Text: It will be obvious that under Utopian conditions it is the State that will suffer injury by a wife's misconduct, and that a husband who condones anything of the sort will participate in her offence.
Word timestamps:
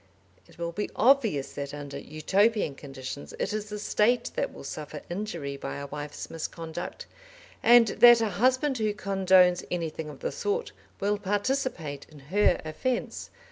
It 0.47 0.57
will 0.57 0.71
be 0.71 0.89
obvious 0.95 1.51
that 1.53 1.75
under 1.75 1.99
Utopian 1.99 2.73
conditions 2.73 3.35
it 3.37 3.53
is 3.53 3.69
the 3.69 3.77
State 3.77 4.31
that 4.35 4.51
will 4.51 4.63
suffer 4.63 5.03
injury 5.11 5.57
by 5.57 5.75
a 5.75 5.85
wife's 5.85 6.27
misconduct, 6.31 7.05
and 7.61 7.89
that 7.89 8.19
a 8.19 8.29
husband 8.29 8.79
who 8.79 8.95
condones 8.95 9.63
anything 9.69 10.09
of 10.09 10.21
the 10.21 10.31
sort 10.31 10.71
will 10.99 11.19
participate 11.19 12.07
in 12.09 12.17
her 12.33 12.59
offence. 12.65 13.29